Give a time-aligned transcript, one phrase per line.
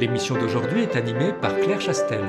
[0.00, 2.22] L'émission d'aujourd'hui est animée par Claire Chastel.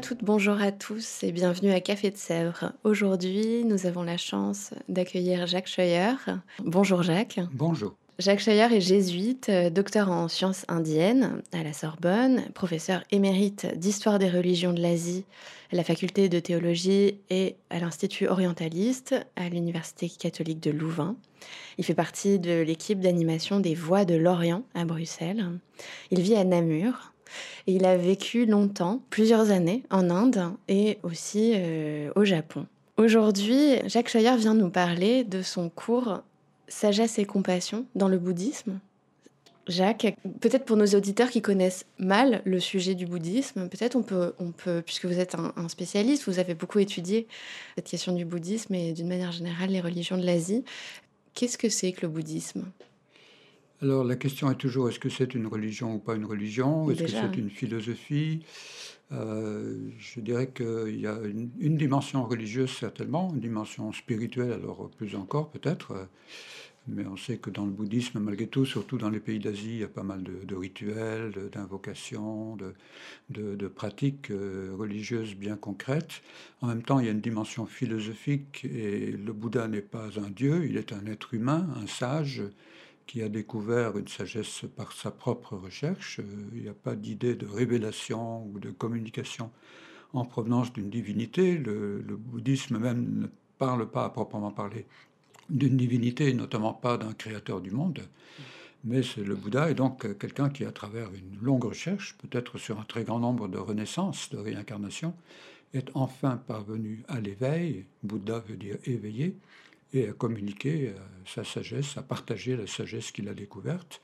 [0.00, 2.72] À toutes, bonjour à tous et bienvenue à Café de Sèvres.
[2.84, 6.14] Aujourd'hui, nous avons la chance d'accueillir Jacques Scheuer.
[6.64, 7.38] Bonjour Jacques.
[7.52, 7.94] Bonjour.
[8.18, 14.18] Jacques Scheuer est jésuite, euh, docteur en sciences indiennes à la Sorbonne, professeur émérite d'histoire
[14.18, 15.26] des religions de l'Asie
[15.70, 21.14] à la faculté de théologie et à l'Institut orientaliste à l'Université catholique de Louvain.
[21.76, 25.46] Il fait partie de l'équipe d'animation des Voix de l'Orient à Bruxelles.
[26.10, 27.12] Il vit à Namur,
[27.66, 32.66] il a vécu longtemps, plusieurs années, en Inde et aussi euh, au Japon.
[32.96, 36.20] Aujourd'hui, Jacques Scheuer vient nous parler de son cours
[36.68, 38.78] Sagesse et compassion dans le bouddhisme.
[39.66, 44.34] Jacques, peut-être pour nos auditeurs qui connaissent mal le sujet du bouddhisme, peut-être on peut,
[44.38, 47.26] on peut, puisque vous êtes un, un spécialiste, vous avez beaucoup étudié
[47.76, 50.64] cette question du bouddhisme et d'une manière générale les religions de l'Asie.
[51.34, 52.64] Qu'est-ce que c'est que le bouddhisme?
[53.82, 56.90] Alors la question est toujours est-ce que c'est une religion ou pas une religion?
[56.90, 58.40] Est-ce que c'est une philosophie?
[59.12, 64.90] Euh, Je dirais qu'il y a une, une dimension religieuse certainement, une dimension spirituelle alors
[64.98, 66.08] plus encore peut-être.
[66.88, 69.78] Mais on sait que dans le bouddhisme, malgré tout, surtout dans les pays d'Asie, il
[69.80, 72.74] y a pas mal de, de rituels, d'invocations, de,
[73.30, 76.22] de- de pratiques euh, religieuses bien concrètes.
[76.62, 80.30] En même temps, il y a une dimension philosophique et le Bouddha n'est pas un
[80.30, 82.42] dieu, il est un être humain, un sage
[83.10, 86.20] qui a découvert une sagesse par sa propre recherche.
[86.20, 89.50] Euh, Il n'y a pas d'idée de révélation ou de communication
[90.12, 91.58] en provenance d'une divinité.
[91.58, 93.26] Le, bouddhisme même ne
[93.58, 94.86] parle pas à proprement parler
[95.48, 98.00] d'une divinité, notamment pas d'un créateur du monde.
[98.84, 102.84] Mais le Bouddha est donc quelqu'un qui, à travers une longue recherche, peut-être sur un
[102.84, 105.14] très grand nombre de renaissances, de réincarnations,
[105.74, 107.86] est enfin parvenu à l'éveil.
[108.04, 109.34] Bouddha veut dire éveillé,
[109.92, 114.00] et à communiquer euh, sa sagesse, à partager la sagesse qu'il a découverte.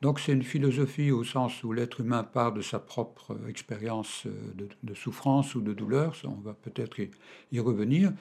[0.00, 4.68] Donc c'est une philosophie au sens où l'être humain part de sa propre expérience euh,
[4.82, 7.10] de, souffrance ou de douleur, on va peut-être y,
[7.52, 8.12] y revenir,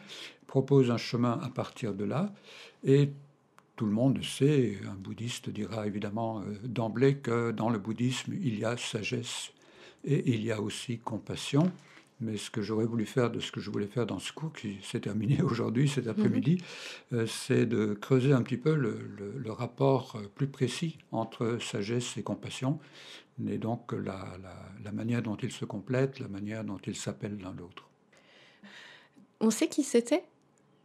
[0.48, 2.34] propose un chemin à partir de là,
[2.84, 3.10] et
[3.78, 8.58] tout le monde sait, un bouddhiste dira évidemment euh, d'emblée que dans le bouddhisme, il
[8.58, 9.52] y a sagesse
[10.04, 11.72] et il y a aussi compassion.
[12.20, 14.52] Mais ce que j'aurais voulu faire de ce que je voulais faire dans ce cours,
[14.54, 16.64] qui s'est terminé aujourd'hui, cet après-midi,
[17.14, 21.60] euh, c'est de creuser un petit peu le, le- le rapport euh, plus précis entre
[21.62, 22.80] sagesse et compassion,
[23.48, 27.40] et donc la, la- la manière dont ils se complètent, la manière dont ils s'appellent
[27.42, 27.88] l'un l'autre.
[29.40, 30.24] On sait qui c'était,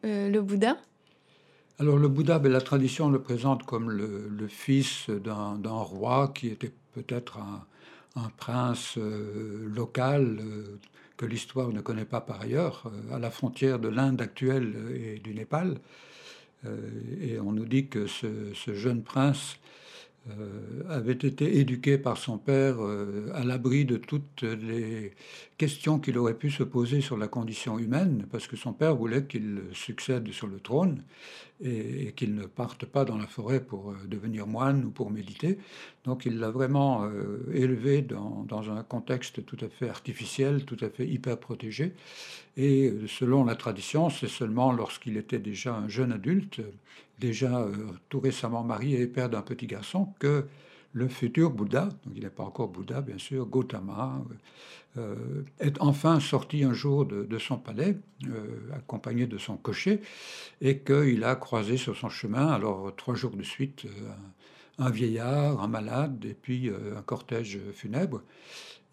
[0.04, 0.76] euh, le Bouddha?
[1.78, 6.28] Alors le Bouddha, ben, la tradition le présente comme le, le fils d'un d'un roi
[6.34, 7.66] qui était peut-être un,
[8.16, 10.78] un prince euh, local euh,
[11.22, 15.20] que l'histoire ne connaît pas par ailleurs, euh, à la frontière de l'Inde actuelle et
[15.20, 15.78] du Népal.
[16.66, 16.76] Euh,
[17.20, 19.56] et on nous dit que ce, ce jeune prince
[20.30, 25.12] euh, avait été éduqué par son père euh, à l'abri de toutes les
[25.58, 29.24] questions qu'il aurait pu se poser sur la condition humaine, parce que son père voulait
[29.24, 31.02] qu'il succède sur le trône
[31.62, 35.58] et, qu'il ne parte pas dans la forêt pour euh, devenir moine ou pour méditer.
[36.04, 40.90] Donc il l'a vraiment euh, élevé dans, un contexte tout à fait artificiel, tout à
[40.90, 41.94] fait hyper protégé.
[42.56, 46.60] Et euh, selon la tradition, c'est seulement lorsqu'il était déjà un jeune adulte,
[47.18, 47.68] déjà
[48.08, 50.46] tout récemment marié et père d'un petit garçon, que
[50.92, 54.22] le futur Bouddha, donc il n'est pas encore Bouddha bien sûr, Gautama,
[54.98, 57.96] euh, est enfin sorti un jour de, son palais,
[58.26, 60.02] euh, accompagné de son cocher,
[60.60, 64.12] et qu'il a croisé sur son chemin, alors trois jours de suite, euh,
[64.78, 68.22] un, vieillard, un malade, et puis un cortège funèbre.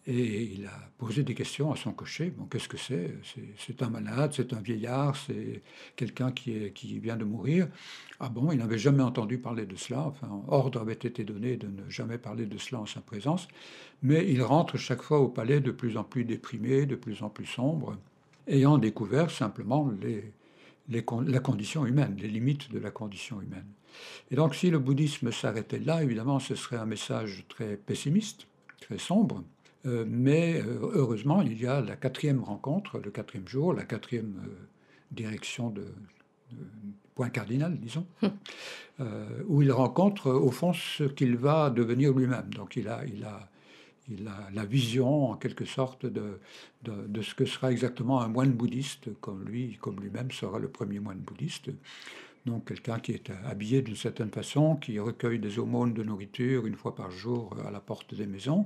[0.07, 2.31] Et il a posé des questions à son cocher.
[2.31, 3.15] Bon, qu'est-ce que c'est?
[3.57, 5.61] C'est- un malade, c'est un vieillard, c'est
[5.95, 7.67] quelqu'un qui, vient de mourir.
[8.19, 10.01] Ah bon, il n'avait jamais entendu parler de cela.
[10.07, 13.47] Enfin, ordre avait été donné de ne jamais parler de cela en sa présence.
[14.01, 17.29] Mais il rentre chaque fois au palais de plus en plus déprimé, de plus en
[17.29, 17.97] plus sombre.
[18.47, 19.91] ayant découvert simplement
[20.89, 23.67] la condition humaine, les limites de la condition humaine.
[24.31, 28.47] Et donc si le bouddhisme s'arrêtait là, évidemment, ce serait un message très pessimiste,
[28.81, 29.43] très sombre.
[29.85, 34.35] Euh, mais euh, heureusement, il y a la quatrième rencontre, le quatrième jour, la quatrième
[34.45, 34.49] euh,
[35.11, 35.85] direction de,
[37.15, 38.31] point cardinal, disons, hum.
[39.47, 42.49] où il rencontre au fond ce qu'il va devenir lui-même.
[42.55, 43.49] Donc il a, il a
[44.09, 46.39] il a la vision, en quelque sorte, de,
[46.83, 50.99] de, ce que sera exactement un moine bouddhiste, comme lui, comme lui-même sera le premier
[50.99, 51.69] moine bouddhiste.
[52.45, 56.75] Donc quelqu'un qui est habillé d'une certaine façon, qui recueille des aumônes de nourriture une
[56.75, 58.65] fois par jour à la porte des maisons,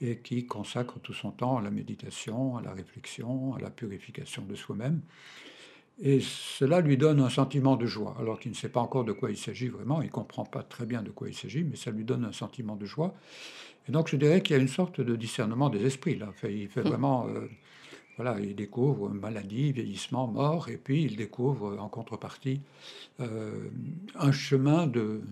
[0.00, 4.42] et qui consacre tout son temps à la méditation, à la réflexion, à la purification
[4.42, 5.00] de soi-même.
[6.02, 9.12] Et cela lui donne un sentiment de joie, alors qu'il ne sait pas encore de
[9.12, 11.76] quoi il s'agit vraiment, il ne comprend pas très bien de quoi il s'agit, mais
[11.76, 13.14] ça lui donne un sentiment de joie.
[13.86, 16.32] Et donc je dirais qu'il y a une sorte de discernement des esprits là.
[16.44, 17.48] il fait vraiment, euh,
[18.22, 22.60] voilà, il découvre maladie, vieillissement, mort, et puis il découvre en contrepartie
[23.18, 23.70] euh,
[24.14, 25.22] un chemin de,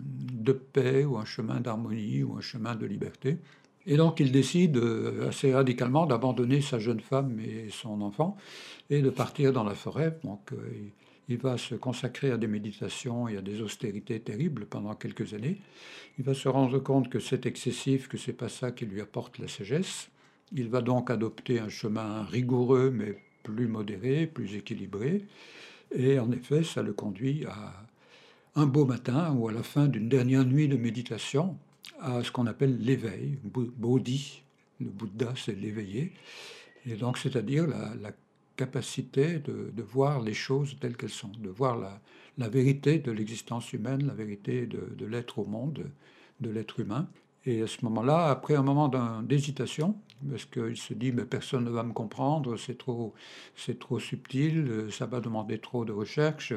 [0.72, 3.36] paix ou un chemin d'harmonie ou un chemin de liberté.
[3.84, 8.38] Et donc il décide euh, assez radicalement d'abandonner sa jeune femme et son enfant
[8.88, 10.18] et de partir dans la forêt.
[10.24, 10.52] Donc
[11.28, 15.60] il va se consacrer à des méditations et à des austérités terribles pendant quelques années.
[16.18, 19.38] Il va se rendre compte que c'est excessif, que c'est pas ça qui lui apporte
[19.38, 20.08] la sagesse.
[20.52, 25.24] Il va donc adopter un chemin rigoureux mais plus modéré, plus équilibré.
[25.94, 27.86] Et en effet, ça le conduit à
[28.54, 31.56] un beau matin ou à la fin d'une dernière nuit de méditation
[32.00, 34.42] à ce qu'on appelle l'éveil, Bodhi.
[34.80, 36.12] Le Bouddha, c'est l'éveillé.
[36.86, 38.12] Et donc, c'est-à-dire la,
[38.56, 42.00] capacité de, voir les choses telles qu'elles sont, de voir
[42.38, 45.88] la vérité de l'existence humaine, la vérité de, l'être au monde,
[46.40, 47.08] de l'être humain.
[47.46, 48.88] Et à ce moment-là, après un moment
[49.22, 49.94] d'hésitation,
[50.28, 53.14] parce qu'il se dit mais personne ne va me comprendre, c'est trop,
[53.56, 56.52] c'est trop subtil, ça va demander trop de recherche.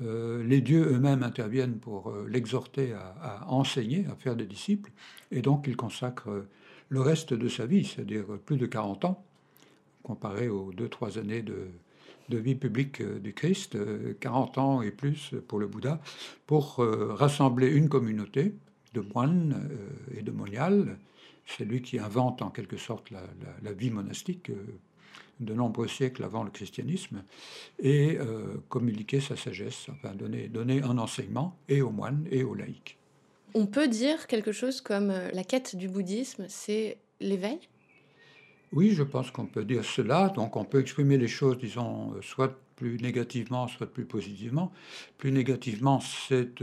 [0.00, 4.90] Euh, les dieux eux-mêmes interviennent pour euh, l'exhorter à, enseigner, à faire des disciples,
[5.30, 6.46] et donc il consacre
[6.88, 9.24] le reste de sa vie, c'est-à-dire plus de 40 ans,
[10.06, 11.68] comparé aux deux, trois années de,
[12.30, 13.76] vie publique euh, du Christ,
[14.20, 16.00] 40 euh, ans et plus pour le Bouddha,
[16.46, 18.54] pour euh, rassembler une communauté
[18.96, 19.68] de moines
[20.16, 20.98] et de moniales.
[21.46, 24.50] C'est lui qui invente en quelque sorte la, vie monastique
[25.38, 27.22] de nombreux siècles avant le christianisme,
[27.78, 28.18] et
[28.68, 32.98] communiquer sa sagesse, enfin donner, donner un enseignement et aux moines et aux laïcs.
[33.54, 37.60] On peut dire quelque chose comme la quête du bouddhisme, c'est l'éveil?
[38.72, 40.28] Oui, je pense qu'on peut dire cela.
[40.30, 44.72] Donc on peut exprimer les choses, disons, euh, soit plus négativement, soit plus positivement.
[45.16, 46.62] Plus négativement, c'est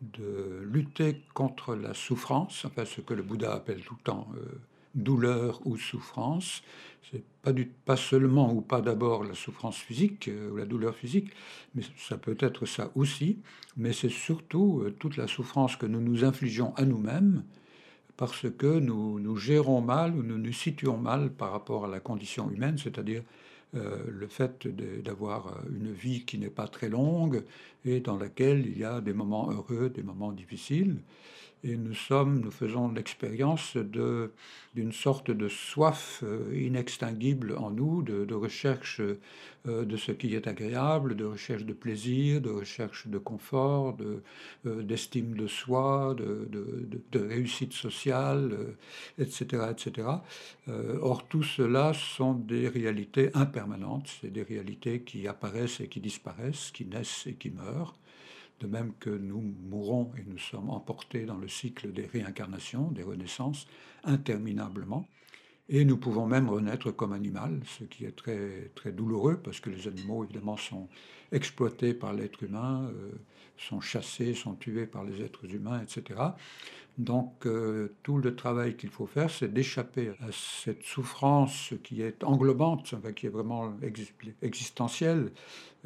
[0.00, 4.60] de, lutter contre la souffrance, enfin ce que le Bouddha appelle tout le temps euh,
[4.94, 6.62] douleur ou souffrance.
[7.10, 7.52] C'est pas,
[7.84, 11.30] pas seulement ou pas d'abord la souffrance physique euh, ou la douleur physique,
[11.74, 13.38] mais ça peut être ça aussi.
[13.76, 17.44] Mais c'est surtout toute la souffrance que nous nous infligeons à nous-mêmes
[18.16, 22.00] parce que nous, nous gérons mal ou nous nous situons mal par rapport à la
[22.00, 23.22] condition humaine, c'est-à-dire
[23.74, 24.66] euh, le fait
[25.02, 27.42] d'avoir une vie qui n'est pas très longue
[27.84, 30.98] et dans laquelle il y a des moments heureux, des moments difficiles
[31.64, 38.34] et nous sommes, nous faisons l'expérience d'une sorte de soif euh, inextinguible en nous, de,
[38.34, 43.96] recherche euh, de ce qui est agréable, de recherche de plaisir, de recherche de confort,
[44.64, 46.48] d'estime de, soi, de,
[47.10, 48.56] de réussite sociale,
[49.18, 50.08] etc., etc.
[50.68, 56.00] Euh, or, tout cela sont des réalités impermanentes, c'est des réalités qui apparaissent et qui
[56.00, 57.94] disparaissent, qui naissent et qui meurent
[58.60, 63.02] de même que nous mourons et nous sommes emportés dans le cycle des réincarnations, des
[63.02, 63.66] renaissances,
[64.04, 65.06] interminablement.
[65.68, 69.68] Et nous pouvons même renaître comme animal, ce qui est très, très douloureux parce que
[69.68, 70.88] les animaux, évidemment, sont
[71.32, 73.10] exploités par l'être humain, euh,
[73.58, 76.20] sont chassés, sont tués par les êtres humains, etc.
[76.98, 82.24] Donc euh, tout le travail qu'il faut faire, c'est d'échapper à cette souffrance qui est
[82.24, 83.74] englobante, qui est vraiment
[84.40, 85.30] existentielle,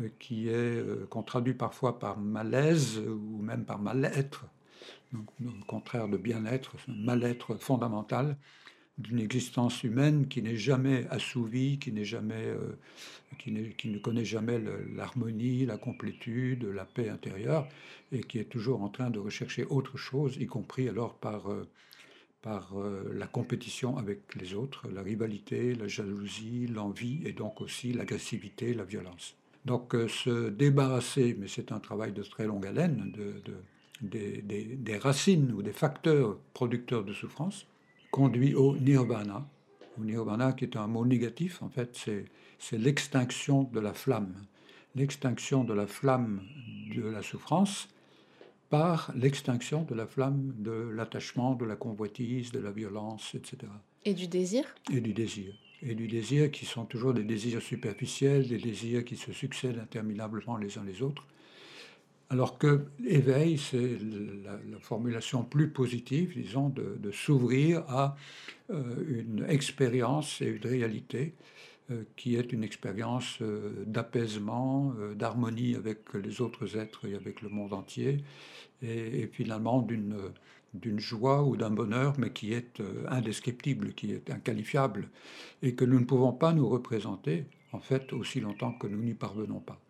[0.00, 1.24] euh, qui est euh, qu'on
[1.58, 4.44] parfois par malaise ou même par mal-être.
[5.12, 8.36] Donc le contraire de bien-être, mal-être fondamental
[9.00, 12.76] d'une existence humaine qui n'est jamais assouvie, qui n'est jamais, euh,
[13.38, 14.60] qui, qui, ne connaît jamais
[14.94, 17.66] l'harmonie, la complétude, la paix intérieure,
[18.12, 21.66] et qui est toujours en train de rechercher autre chose, y compris alors par, euh,
[22.42, 27.92] par euh, la compétition avec les autres, la rivalité, la jalousie, l'envie, et donc aussi
[27.92, 29.36] l'agressivité, la violence.
[29.64, 33.42] Donc se débarrasser, mais c'est un travail de très longue haleine, de,
[34.00, 37.66] des, des racines ou des facteurs producteurs de souffrance,
[38.10, 39.46] conduit au nirvana,
[39.98, 41.96] ou nirvana qui est un mot négatif, en fait,
[42.58, 44.34] c'est l'extinction de la flamme.
[44.94, 46.42] L'extinction de la flamme
[46.94, 47.88] de la souffrance
[48.68, 53.70] par l'extinction de la flamme de l'attachement, de la convoitise, de la violence, etc.
[54.04, 54.64] Et du désir?
[54.92, 55.54] Et du désir.
[55.82, 60.56] Et du désir qui sont toujours des désirs superficiels, des désirs qui se succèdent interminablement
[60.56, 61.26] les uns les autres.
[62.32, 63.98] Alors que l'éveil, c'est
[64.44, 68.16] la, formulation plus positive, disons, de, s'ouvrir à
[68.70, 71.34] euh, une expérience et une réalité
[71.90, 77.48] euh, qui est une expérience euh, d'apaisement, d'harmonie avec les autres êtres et avec le
[77.48, 78.18] monde entier,
[78.80, 85.08] et, finalement d'une joie ou d'un bonheur, mais qui est indescriptible, qui est inqualifiable,
[85.62, 89.14] et que nous ne pouvons pas nous représenter, en fait, aussi longtemps que nous n'y
[89.14, 89.80] parvenons pas.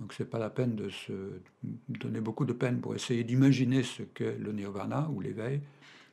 [0.00, 1.12] Donc c'est pas la peine de se
[1.88, 5.60] donner beaucoup de peine pour essayer d'imaginer ce qu'est le nirvana ou l'éveil,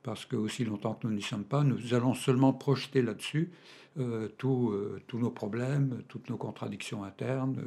[0.02, 3.52] parce que aussi longtemps que nous n'y sommes pas, nous allons seulement projeter là-dessus
[3.98, 7.64] euh, euh, tous nos problèmes, toutes nos contradictions internes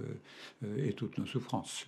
[0.63, 1.87] euh, et toutes nos souffrances.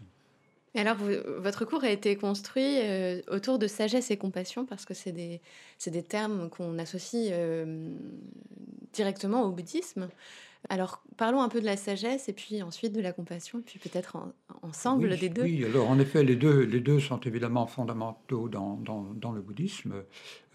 [0.75, 0.97] Et alors,
[1.39, 2.79] votre cours a été construit
[3.27, 5.41] autour de sagesse et compassion, parce que c'est des,
[5.85, 7.35] des, termes qu'on associe
[8.93, 10.09] directement au bouddhisme.
[10.69, 13.79] Alors, parlons un peu de la sagesse et puis ensuite de la compassion, et puis
[13.79, 14.19] peut-être
[14.63, 15.43] ensemble des deux.
[15.43, 19.95] Oui, alors en effet, les deux, les deux sont évidemment fondamentaux dans, dans, le bouddhisme.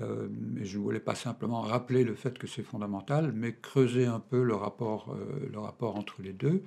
[0.01, 0.27] Euh,
[0.61, 4.43] je ne voulais pas simplement rappeler le fait que c'est fondamental, mais creuser un peu
[4.43, 6.61] le rapport, euh, le rapport entre les deux.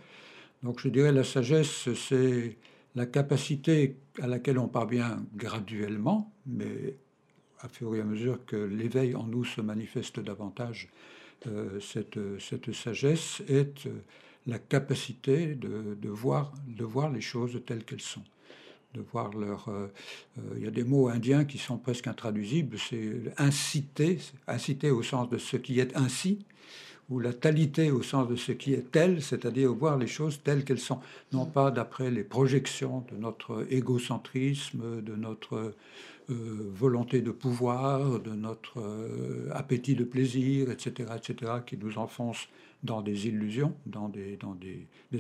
[0.64, 2.56] Donc je dirais la sagesse, c'est
[2.96, 6.96] la capacité à laquelle on parvient graduellement, mais
[7.60, 10.88] à fur et à mesure que l'éveil en nous se manifeste davantage,
[11.80, 14.02] cette, cette, sagesse est euh,
[14.46, 18.24] la capacité de, de, voir, de voir les choses telles qu'elles sont.
[18.94, 19.68] De voir leur.
[19.68, 19.88] Euh,
[20.56, 22.78] il y a des mots indiens qui sont presque intraduisibles.
[22.78, 26.38] C'est inciter, inciter au sens de ce qui est ainsi,
[27.10, 30.64] ou la talité au sens de ce qui est tel, c'est-à-dire voir les choses telles
[30.64, 31.00] qu'elles sont,
[31.32, 35.76] non pas d'après les projections de notre égocentrisme, de notre euh,
[36.28, 42.48] volonté de pouvoir, de notre euh, appétit de plaisir, etc., etc., qui nous enfonce
[42.82, 44.38] dans des illusions, dans des,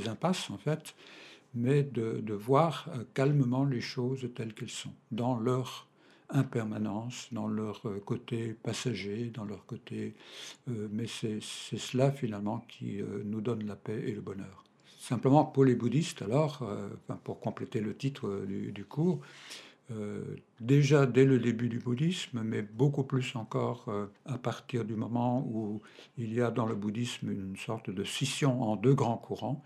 [0.06, 0.94] impasses en fait,
[1.54, 5.88] mais de, voir euh, calmement les choses telles qu'elles sont, dans leur
[6.30, 10.14] impermanence, dans leur côté passager, dans leur côté...
[10.66, 14.62] mais c'est cela finalement qui nous donne la paix et le bonheur.
[14.98, 16.70] Simplement pour les bouddhistes, alors,
[17.24, 19.22] pour compléter le titre du cours,
[19.90, 20.22] euh,
[20.60, 25.46] déjà dès le début du bouddhisme, mais beaucoup plus encore euh, à partir du moment
[25.50, 25.80] où
[26.18, 29.62] il y a dans le bouddhisme une sorte de scission en deux grands courants.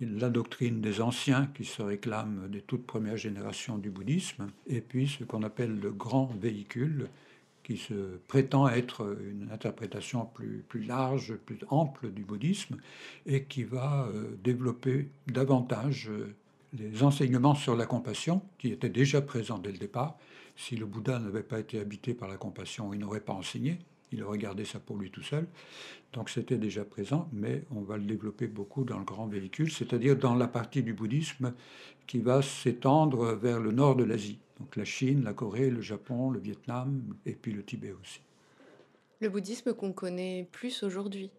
[0.00, 0.18] Mm.
[0.18, 5.08] La doctrine des anciens qui se réclament des toutes premières générations du bouddhisme, et puis
[5.08, 7.08] ce qu'on appelle le grand véhicule
[7.64, 12.76] qui se prétend être une interprétation plus, plus large, plus ample du bouddhisme,
[13.26, 16.10] et qui va euh, développer davantage
[16.78, 20.18] les enseignements sur la compassion, qui étaient déjà présents dès le départ.
[20.56, 23.78] Si le Bouddha n'avait pas été habité par la compassion, il n'aurait pas enseigné,
[24.12, 25.46] il aurait gardé ça pour lui tout seul.
[26.12, 30.16] Donc c'était déjà présent, mais on va le développer beaucoup dans le grand véhicule, c'est-à-dire
[30.16, 31.54] dans la partie du bouddhisme
[32.06, 34.38] qui va s'étendre vers le nord de l'Asie.
[34.60, 38.20] Donc la Chine, la Corée, le Japon, le Vietnam et puis le Tibet aussi.
[39.20, 41.30] Le bouddhisme qu'on connaît plus aujourd'hui.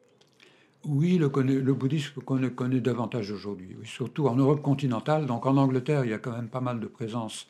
[0.87, 5.25] Oui, le, bouddhisme qu'on connaît davantage aujourd'hui, surtout en Europe continentale.
[5.25, 7.47] Donc en Angleterre, il y a quand même pas mal de présence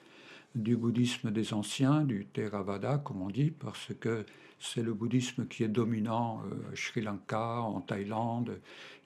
[0.55, 4.25] du bouddhisme des anciens, du Theravada, comme on dit, parce que
[4.57, 8.57] c'est le bouddhisme qui est dominant à euh, Sri Lanka, en Thaïlande,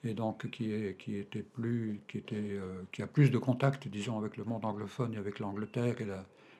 [0.04, 2.00] et donc qui, était plus,
[2.32, 6.06] euh, qui a plus de contact, disons, avec le monde anglophone et avec l'Angleterre, et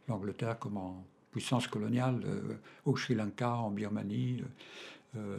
[0.09, 0.81] l'Angleterre comme
[1.31, 4.43] puissance coloniale euh, au Sri Lanka, en Birmanie.
[5.17, 5.39] Euh,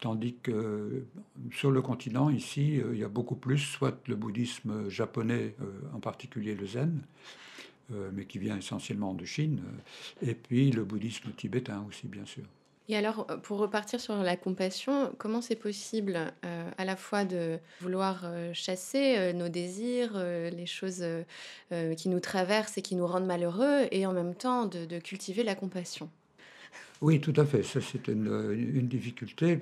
[0.00, 1.04] tandis que
[1.52, 5.64] sur le continent, ici, euh, il y a beaucoup plus, soit le bouddhisme japonais, euh,
[5.94, 7.02] en particulier le zen,
[8.14, 9.62] mais qui vient essentiellement de Chine,
[10.20, 12.42] et puis le bouddhisme tibétain aussi, bien sûr.
[12.88, 18.28] Et alors, pour repartir sur la compassion, comment c'est possible à la fois de vouloir
[18.54, 21.06] chasser nos désirs, les choses
[21.96, 25.54] qui nous traversent et qui nous rendent malheureux, et en même temps de cultiver la
[25.54, 26.10] compassion?
[27.02, 27.62] Oui, tout à fait.
[27.62, 29.58] Ça, c'est une, difficulté.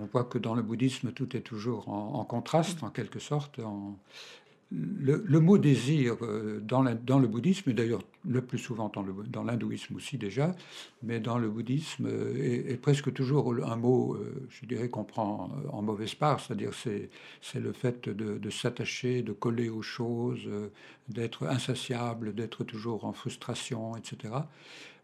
[0.00, 3.60] on voit que dans le bouddhisme, tout est toujours en, contraste, en quelque sorte.
[4.70, 8.90] le, mot désir euh, dans, le bouddhisme, et d'ailleurs le plus souvent
[9.28, 10.54] dans l'hindouisme aussi déjà,
[11.02, 15.50] mais dans le bouddhisme euh, est, presque toujours un mot, euh, je dirais, qu'on prend
[15.70, 17.10] en mauvaise part, c'est-à-dire c'est,
[17.42, 20.48] c'est le fait de, s'attacher, de coller aux choses,
[21.10, 24.32] d'être insatiable, d'être toujours en frustration, etc.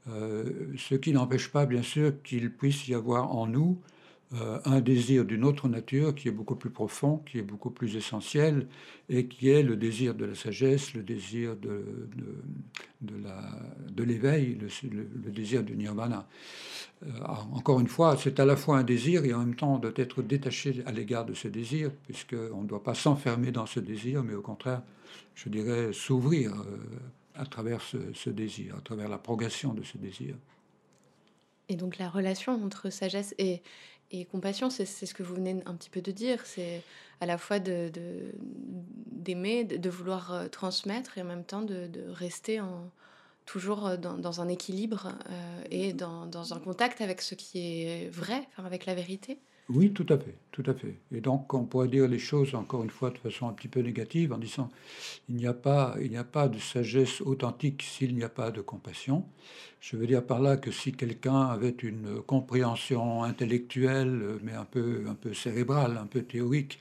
[0.08, 3.78] Euh, ce qui n'empêche pas, bien sûr, qu'il puisse y avoir en nous
[4.34, 7.96] euh, un désir d'une autre nature qui est beaucoup plus profond, qui est beaucoup plus
[7.96, 8.66] essentiel,
[9.08, 11.82] et qui est le désir de la sagesse, le désir de,
[13.00, 16.28] de, l'éveil, le, désir du nirvana.
[17.06, 17.10] Euh,
[17.52, 20.82] encore une fois, c'est à la fois un désir et en même temps d'être détaché
[20.84, 24.42] à l'égard de ce désir, puisqu'on ne doit pas s'enfermer dans ce désir, mais au
[24.42, 24.82] contraire,
[25.34, 26.52] je dirais, s'ouvrir
[27.38, 30.36] à travers ce, désir, à travers la progression de ce désir.
[31.68, 33.62] Et donc la relation entre sagesse et,
[34.30, 36.82] compassion, c'est ce que vous venez un petit peu de dire, c'est
[37.20, 37.94] à la fois d'aimer,
[39.64, 42.90] de, de, vouloir euh, transmettre et en même temps de, rester en,
[43.44, 48.86] toujours dans, un équilibre euh, et dans, un contact avec ce qui est vrai, avec
[48.86, 49.38] la vérité.
[49.68, 50.94] Oui, tout à fait, tout à fait.
[51.12, 53.80] Et donc, on pourrait dire les choses encore une fois de façon un petit peu
[53.80, 54.70] négative en disant
[55.28, 58.50] il n'y a pas, il n'y a pas de sagesse authentique s'il n'y a pas
[58.50, 59.26] de compassion.
[59.80, 65.04] Je veux dire par là que si quelqu'un avait une compréhension intellectuelle, mais un peu,
[65.06, 66.80] un peu cérébrale, un peu théorique,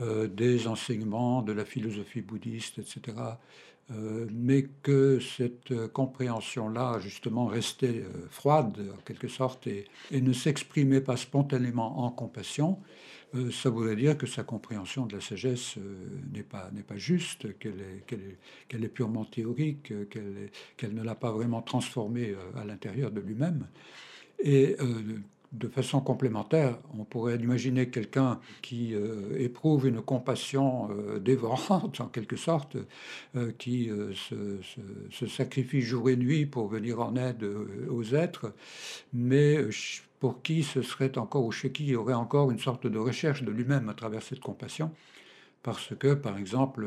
[0.00, 3.16] euh, des enseignements de la philosophie bouddhiste, etc.,
[3.88, 11.00] mais que cette euh, compréhension-là, justement, restait euh, froide, en quelque sorte, et, ne s'exprimait
[11.00, 12.78] pas spontanément en compassion,
[13.50, 15.74] ça voudrait dire que sa compréhension de la sagesse
[16.32, 21.60] n'est pas, pas juste, qu'elle est, est, purement théorique, qu'elle, qu'elle ne l'a pas vraiment
[21.60, 23.66] transformée à l'intérieur de lui-même.
[24.38, 24.76] Et
[25.52, 32.08] de façon complémentaire, on pourrait imaginer quelqu'un qui euh, éprouve une compassion euh, dévorante, en
[32.08, 32.76] quelque sorte,
[33.36, 37.44] euh, qui se, sacrifie jour et nuit pour venir en aide
[37.88, 38.52] aux êtres,
[39.12, 39.58] mais
[40.20, 42.98] pour qui ce serait encore, ou chez qui il y aurait encore une sorte de
[42.98, 44.90] recherche de lui-même à travers cette compassion
[45.66, 46.86] parce que, par exemple,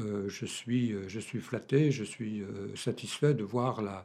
[0.00, 4.04] euh, je, suis, euh, je suis flatté, je suis euh, satisfait de voir la,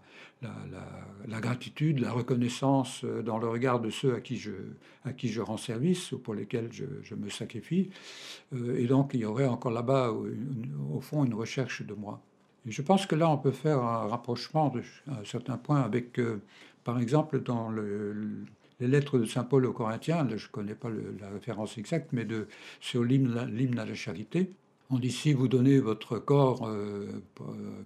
[1.28, 4.52] la, gratitude, la reconnaissance dans le regard de ceux à qui je,
[5.04, 7.90] à qui je rends service ou pour lesquels je, me sacrifie.
[8.54, 12.22] et donc, il y aurait encore là-bas, au fond, une recherche de moi.
[12.68, 15.82] Et je pense que là, on peut faire un rapprochement de, à un certain point
[15.82, 16.22] avec,
[16.84, 18.46] par exemple, dans le
[18.80, 22.26] les lettres de Saint Paul aux Corinthiens, je ne connais pas la référence exacte, mais
[22.26, 22.48] de,
[22.80, 24.52] sur l'hymne à la charité.
[24.90, 27.08] On dit si vous donnez votre corps euh,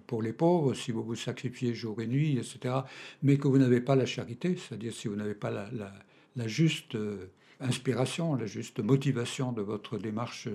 [0.06, 2.74] pour les pauvres, si vous vous sacrifiez jour et nuit, etc.,
[3.22, 7.30] mais que vous n'avez pas la charité, c'est-à-dire si vous n'avez pas la, juste euh,
[7.60, 10.48] inspiration, la juste motivation de votre démarche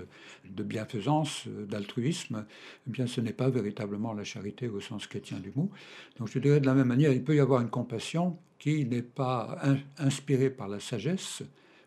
[0.50, 2.46] de bienfaisance, d'altruisme,
[2.88, 5.70] eh bien ce n'est pas véritablement la charité au sens chrétien du mot.
[6.18, 9.02] Donc je dirais de la même manière, il peut y avoir une compassion qui n'est
[9.02, 9.60] pas
[9.98, 11.44] inspirée par la sagesse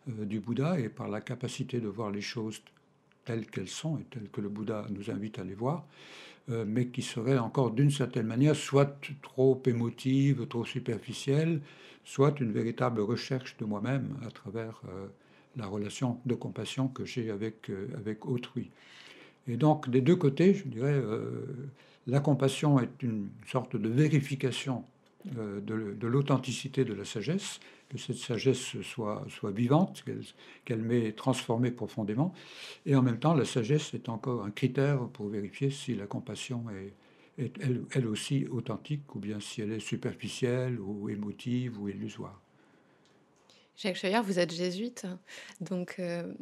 [0.08, 2.60] euh, du Bouddha et par la capacité de voir les choses
[3.24, 5.86] telles qu'elles sont et telles que le Bouddha nous invite à les voir,
[6.50, 11.62] euh, mais qui serait encore d'une certaine manière soit trop émotive, trop superficielle,
[12.06, 15.08] soit une véritable recherche de moi-même à travers euh,
[15.56, 18.70] la relation de compassion que j'ai avec, euh, avec autrui.
[19.48, 21.44] Et donc, des deux côtés, je dirais, euh,
[22.06, 24.84] la compassion est une sorte de vérification
[25.24, 30.04] de, l'authenticité de la sagesse, que cette sagesse soit, soit vivante,
[30.64, 32.32] qu'elle m'ait transformée profondément.
[32.84, 36.66] Et en même temps, la sagesse est encore un critère pour vérifier si la compassion
[36.70, 36.92] est,
[37.38, 37.52] est
[37.94, 42.40] elle, aussi authentique ou bien si elle est superficielle ou émotive ou illusoire?
[43.76, 45.06] Jacques Scheuer, vous êtes jésuite,
[45.60, 46.32] donc euh,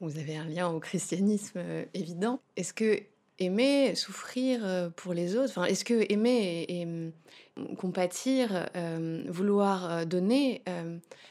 [0.00, 2.40] vous avez un lien au christianisme euh, évident.
[2.56, 3.00] Est-ce que
[3.38, 6.86] aimer, souffrir euh, pour les autres, enfin, est-ce que aimer et,
[7.76, 8.68] compatir,
[9.28, 10.62] vouloir donner,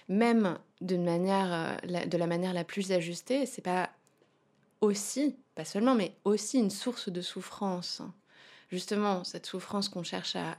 [0.08, 3.90] même d'une manière, de la manière la plus ajustée, c'est pas
[4.82, 8.04] aussi, pas seulement, mais aussi une source de souffrance?
[8.70, 10.56] Justement cette souffrance qu'on cherche à,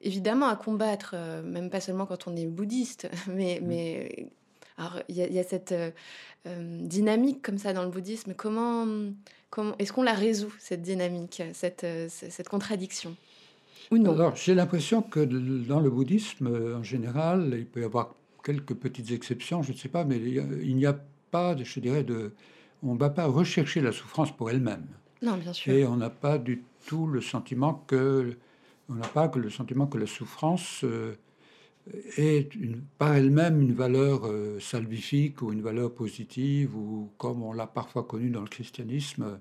[0.00, 3.66] évidemment à combattre, euh, même pas seulement quand on est bouddhiste, mais, mm.
[3.66, 4.30] mais
[4.76, 5.90] alors il y, a cette euh,
[6.46, 8.34] euh, dynamique comme ça dans le bouddhisme.
[8.34, 8.86] Comment,
[9.50, 13.16] comment est-ce qu'on la résout cette dynamique, cette, cette contradiction?
[13.90, 18.14] Ou non Alors j'ai l'impression que dans le bouddhisme en général, il peut y avoir
[18.44, 20.98] quelques petites exceptions, je ne sais pas, mais il n'y a
[21.30, 22.32] pas, je dirais, de,
[22.82, 24.86] on ne va pas rechercher la souffrance pour elle-même.
[25.22, 25.72] Non, bien sûr.
[25.72, 28.34] Et on n'a pas du tout le sentiment que
[28.88, 31.14] on n'a pas que le sentiment que la souffrance euh,
[32.16, 32.48] est
[32.96, 38.04] par elle-même une valeur euh, salvifique ou une valeur positive ou comme on l'a parfois
[38.04, 39.36] connu dans le christianisme euh,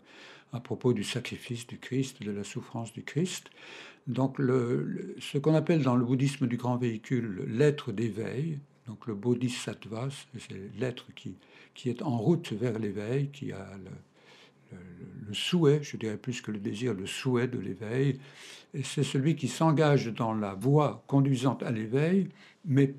[0.51, 3.49] à propos du sacrifice du Christ, de la souffrance du Christ.
[4.07, 9.15] Donc le, ce qu'on appelle dans le bouddhisme du grand véhicule l'être d'éveil, donc le
[9.15, 11.37] bodhisattva, c'est l'être qui,
[11.73, 13.91] qui est en route vers l'éveil, qui a le,
[14.71, 18.19] le, souhait, je dirais plus que le désir, le souhait de l'éveil.
[18.83, 22.29] C'est celui qui s'engage dans la voie conduisante à l'éveil,
[22.65, 22.95] mais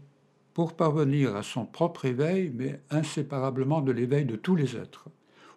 [0.54, 5.09] pour parvenir à son propre éveil, mais inséparablement de l'éveil de tous les êtres.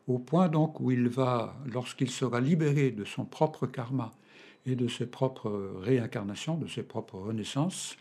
[0.07, 4.11] Au point donc où il va, lorsqu'il sera libéré de son propre karma
[4.65, 7.97] et de ses propres réincarnations, de ses propres renaissances,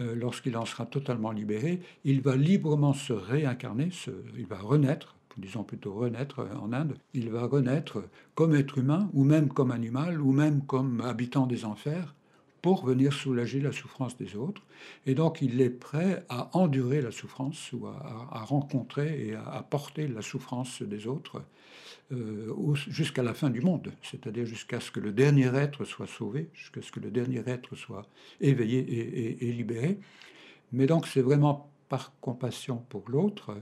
[0.00, 3.90] euh, lorsqu'il en sera totalement libéré, il va librement se réincarner,
[4.36, 8.02] il va renaître, disons plutôt renaître en Inde, il va renaître
[8.34, 12.14] comme être humain, ou même comme animal, ou même comme habitant des enfers,
[12.62, 14.62] pour venir soulager la souffrance des autres.
[15.06, 20.08] Et donc il est prêt à endurer la souffrance ou à, rencontrer et à, porter
[20.08, 21.42] la souffrance des autres
[22.12, 26.48] euh, jusqu'à la fin du monde, c'est-à-dire jusqu'à ce que le dernier être soit sauvé,
[26.52, 28.06] jusqu'à ce que le dernier être soit
[28.40, 29.98] éveillé et, libéré.
[30.72, 33.60] Mais donc c'est vraiment par compassion pour l'autre euh,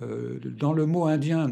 [0.00, 1.50] dans le mot indien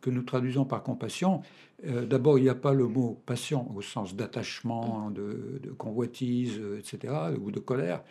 [0.00, 1.42] que nous traduisons par compassion,
[1.84, 7.14] euh, d'abord, il n'y a pas le mot passion au sens d'attachement, de, convoitise, etc.,
[7.40, 8.02] ou de colère,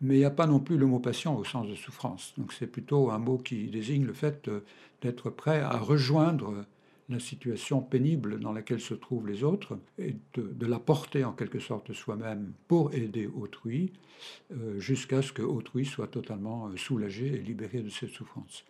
[0.00, 2.32] mais il n'y a pas non plus le mot passion au sens de souffrance.
[2.38, 4.50] Donc c'est plutôt un mot qui désigne le fait
[5.02, 6.64] d'être prêt à rejoindre
[7.10, 11.58] la situation pénible dans laquelle se trouvent les autres et de, la porter en quelque
[11.58, 13.92] sorte soi-même pour aider autrui
[14.52, 18.64] euh, jusqu'à ce que autrui soit totalement soulagé et libéré de cette souffrance.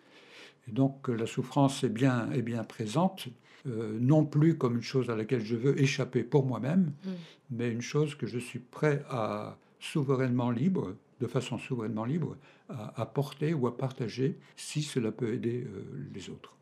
[0.69, 3.29] Et donc la souffrance est bien, est bien présente,
[3.67, 7.11] euh, non plus comme une chose à laquelle je veux échapper pour moi-même, mm.
[7.51, 12.37] mais une chose que je suis prêt à souverainement libre, de façon souverainement libre,
[12.69, 16.55] à, porter ou à partager si cela peut aider euh, les autres.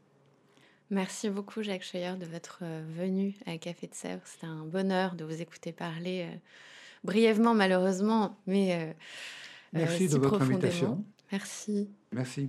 [0.91, 4.23] Merci beaucoup Jacques Scheuer de votre euh, venue à Café de Sèvres.
[4.25, 6.29] C'était un bonheur de vous écouter parler
[7.03, 8.95] brièvement malheureusement, mais
[9.73, 11.05] Merci de votre invitation.
[11.33, 11.91] Merci.
[12.13, 12.49] Merci.